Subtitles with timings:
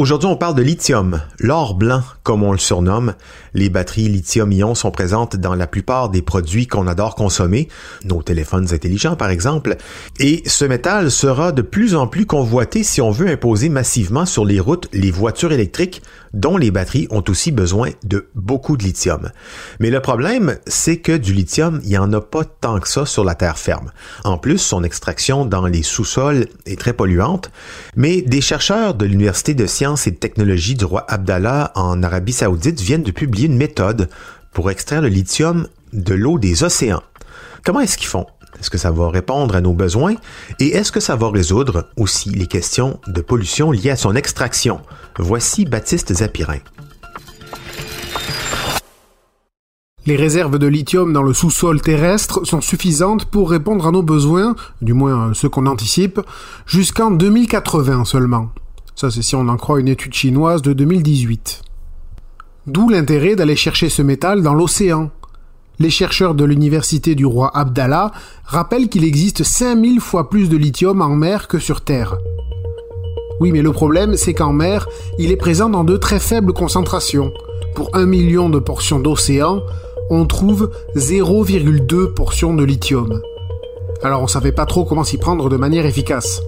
[0.00, 3.12] Aujourd'hui, on parle de lithium, l'or blanc, comme on le surnomme.
[3.52, 7.68] Les batteries lithium-ion sont présentes dans la plupart des produits qu'on adore consommer,
[8.04, 9.76] nos téléphones intelligents par exemple,
[10.18, 14.46] et ce métal sera de plus en plus convoité si on veut imposer massivement sur
[14.46, 16.00] les routes les voitures électriques
[16.32, 19.30] dont les batteries ont aussi besoin de beaucoup de lithium.
[19.80, 23.04] Mais le problème, c'est que du lithium, il n'y en a pas tant que ça
[23.04, 23.90] sur la terre ferme.
[24.24, 27.50] En plus, son extraction dans les sous-sols est très polluante,
[27.96, 32.32] mais des chercheurs de l'Université de sciences et de technologie du roi Abdallah en Arabie
[32.32, 34.08] saoudite viennent de publier une méthode
[34.52, 37.02] pour extraire le lithium de l'eau des océans.
[37.64, 38.26] Comment est-ce qu'ils font?
[38.58, 40.14] Est-ce que ça va répondre à nos besoins?
[40.58, 44.80] Et est-ce que ça va résoudre aussi les questions de pollution liées à son extraction?
[45.18, 46.58] Voici Baptiste Zapirin.
[50.06, 54.56] Les réserves de lithium dans le sous-sol terrestre sont suffisantes pour répondre à nos besoins,
[54.80, 56.20] du moins ceux qu'on anticipe,
[56.66, 58.50] jusqu'en 2080 seulement.
[58.94, 61.62] Ça c'est si on en croit une étude chinoise de 2018.
[62.66, 65.10] D'où l'intérêt d'aller chercher ce métal dans l'océan.
[65.78, 68.12] Les chercheurs de l'université du roi Abdallah
[68.44, 72.16] rappellent qu'il existe 5000 fois plus de lithium en mer que sur Terre.
[73.40, 74.86] Oui, mais le problème, c'est qu'en mer,
[75.18, 77.32] il est présent dans de très faibles concentrations.
[77.74, 79.62] Pour un million de portions d'océan,
[80.10, 83.22] on trouve 0,2 portions de lithium.
[84.02, 86.42] Alors on savait pas trop comment s'y prendre de manière efficace.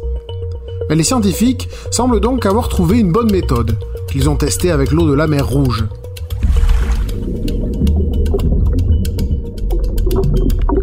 [0.95, 3.79] Les scientifiques semblent donc avoir trouvé une bonne méthode,
[4.11, 5.85] qu'ils ont testée avec l'eau de la mer Rouge.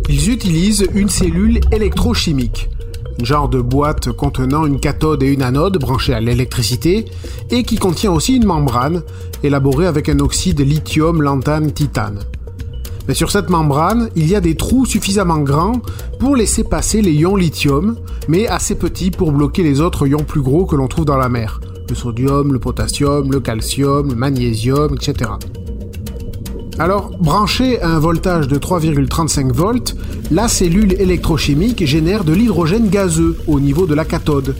[0.10, 2.70] Ils utilisent une cellule électrochimique,
[3.22, 7.06] un genre de boîte contenant une cathode et une anode branchées à l'électricité,
[7.52, 9.04] et qui contient aussi une membrane,
[9.44, 12.20] élaborée avec un oxyde lithium lantane titane.
[13.10, 15.82] Mais sur cette membrane, il y a des trous suffisamment grands
[16.20, 17.96] pour laisser passer les ions lithium,
[18.28, 21.28] mais assez petits pour bloquer les autres ions plus gros que l'on trouve dans la
[21.28, 21.60] mer.
[21.90, 25.32] Le sodium, le potassium, le calcium, le magnésium, etc.
[26.78, 29.96] Alors, branchée à un voltage de 3,35 volts,
[30.30, 34.56] la cellule électrochimique génère de l'hydrogène gazeux au niveau de la cathode,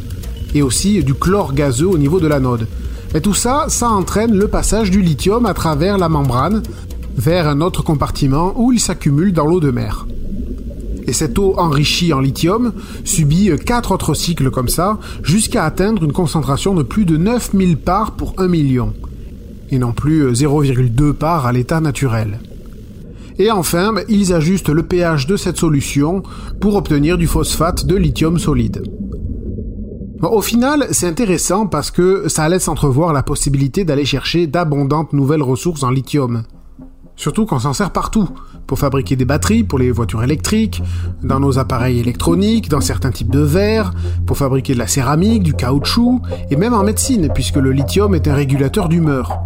[0.56, 2.68] et aussi du chlore gazeux au niveau de l'anode.
[3.14, 6.64] Et tout ça, ça entraîne le passage du lithium à travers la membrane
[7.20, 10.08] vers un autre compartiment où il s'accumule dans l'eau de mer.
[11.06, 12.72] Et cette eau enrichie en lithium
[13.04, 18.12] subit quatre autres cycles comme ça, jusqu'à atteindre une concentration de plus de 9000 parts
[18.12, 18.94] pour 1 million
[19.70, 22.40] et non plus 0,2 parts à l'état naturel.
[23.38, 26.24] Et enfin, ben, ils ajustent le pH de cette solution
[26.62, 28.82] pour obtenir du phosphate de lithium solide.
[30.22, 35.44] au final, c'est intéressant parce que ça laisse entrevoir la possibilité d'aller chercher d'abondantes nouvelles
[35.44, 36.44] ressources en lithium.
[37.20, 38.30] Surtout qu'on s'en sert partout,
[38.66, 40.82] pour fabriquer des batteries pour les voitures électriques,
[41.22, 43.92] dans nos appareils électroniques, dans certains types de verres,
[44.26, 48.30] pour fabriquer de la céramique, du caoutchouc, et même en médecine, puisque le lithium est
[48.30, 49.38] un régulateur d'humeur.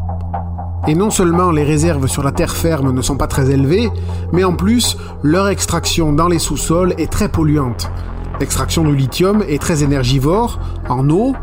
[0.87, 3.89] Et non seulement les réserves sur la terre ferme ne sont pas très élevées,
[4.31, 7.89] mais en plus, leur extraction dans les sous-sols est très polluante.
[8.39, 11.33] L'extraction du lithium est très énergivore, en eau,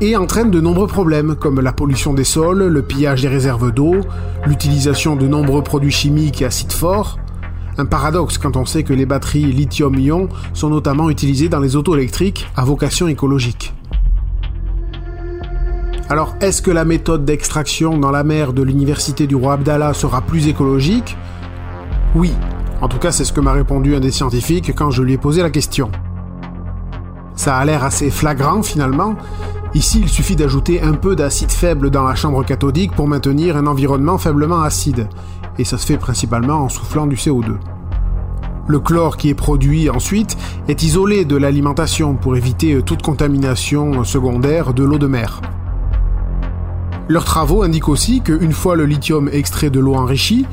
[0.00, 3.96] et entraîne de nombreux problèmes, comme la pollution des sols, le pillage des réserves d'eau,
[4.46, 7.18] l'utilisation de nombreux produits chimiques et acides forts.
[7.78, 11.94] Un paradoxe quand on sait que les batteries lithium-ion sont notamment utilisées dans les autos
[11.96, 13.72] électriques à vocation écologique.
[16.08, 20.20] Alors, est-ce que la méthode d'extraction dans la mer de l'université du roi Abdallah sera
[20.20, 21.16] plus écologique?
[22.14, 22.32] Oui.
[22.82, 25.18] En tout cas, c'est ce que m'a répondu un des scientifiques quand je lui ai
[25.18, 25.90] posé la question.
[27.34, 29.14] Ça a l'air assez flagrant finalement.
[29.74, 33.66] Ici, il suffit d'ajouter un peu d'acide faible dans la chambre cathodique pour maintenir un
[33.66, 35.08] environnement faiblement acide.
[35.58, 37.56] Et ça se fait principalement en soufflant du CO2.
[38.68, 40.36] Le chlore qui est produit ensuite
[40.68, 45.40] est isolé de l'alimentation pour éviter toute contamination secondaire de l'eau de mer.
[47.08, 50.46] Leurs travaux indiquent aussi qu'une fois le lithium extrait de l'eau enrichie,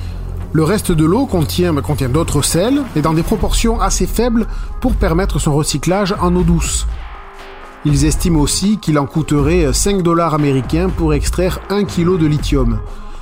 [0.53, 4.47] le reste de l'eau contient, contient d'autres sels et dans des proportions assez faibles
[4.79, 6.87] pour permettre son recyclage en eau douce.
[7.85, 12.79] Ils estiment aussi qu'il en coûterait 5 dollars américains pour extraire 1 kg de lithium,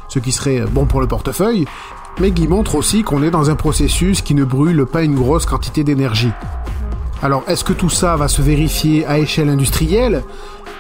[0.08, 1.66] ce qui serait bon pour le portefeuille,
[2.20, 5.46] mais qui montre aussi qu'on est dans un processus qui ne brûle pas une grosse
[5.46, 6.32] quantité d'énergie.
[7.22, 10.24] Alors est-ce que tout ça va se vérifier à échelle industrielle?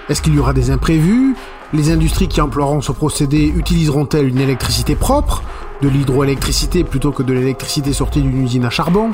[0.09, 1.35] Est-ce qu'il y aura des imprévus?
[1.71, 5.44] Les industries qui emploieront ce procédé utiliseront-elles une électricité propre?
[5.83, 9.12] De l'hydroélectricité plutôt que de l'électricité sortie d'une usine à charbon?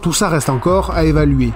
[0.00, 1.52] Tout ça reste encore à évaluer.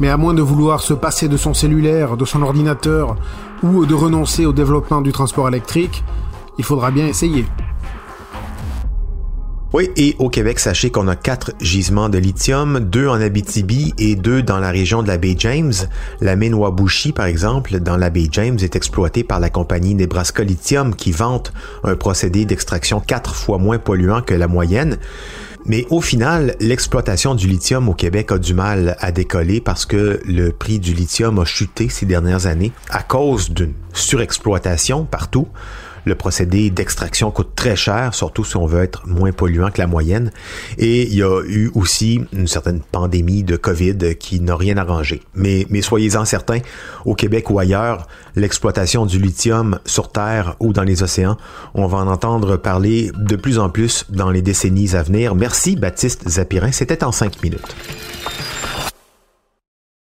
[0.00, 3.16] Mais à moins de vouloir se passer de son cellulaire, de son ordinateur,
[3.62, 6.04] ou de renoncer au développement du transport électrique,
[6.58, 7.46] il faudra bien essayer.
[9.72, 14.14] Oui, et au Québec, sachez qu'on a quatre gisements de lithium, deux en Abitibi et
[14.14, 15.72] deux dans la région de la baie James.
[16.20, 20.44] La mine Wabushi, par exemple, dans la baie James, est exploitée par la compagnie Nebraska
[20.44, 21.52] Lithium qui vante
[21.84, 24.98] un procédé d'extraction quatre fois moins polluant que la moyenne.
[25.68, 30.20] Mais au final, l'exploitation du lithium au Québec a du mal à décoller parce que
[30.24, 35.48] le prix du lithium a chuté ces dernières années à cause d'une surexploitation partout.
[36.06, 39.88] Le procédé d'extraction coûte très cher, surtout si on veut être moins polluant que la
[39.88, 40.30] moyenne.
[40.78, 45.20] Et il y a eu aussi une certaine pandémie de COVID qui n'a rien arrangé.
[45.34, 46.60] Mais, mais soyez-en certains,
[47.04, 48.06] au Québec ou ailleurs,
[48.36, 51.36] l'exploitation du lithium sur Terre ou dans les océans,
[51.74, 55.34] on va en entendre parler de plus en plus dans les décennies à venir.
[55.34, 57.74] Merci Baptiste Zapirin, c'était en cinq minutes.